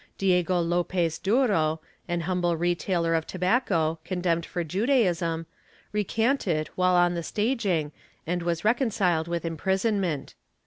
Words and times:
Diego 0.17 0.59
Lopez 0.59 1.19
Duro, 1.19 1.79
an 2.07 2.21
humble 2.21 2.57
retailer 2.57 3.13
of 3.13 3.27
tobacco, 3.27 3.99
condemned 4.03 4.47
for 4.47 4.63
Judaism, 4.63 5.45
recanted 5.91 6.69
while 6.73 6.95
on 6.95 7.13
the 7.13 7.21
staging 7.21 7.91
and 8.25 8.41
was 8.41 8.65
reconciled 8.65 9.27
with 9.27 9.45
imprisonment. 9.45 10.33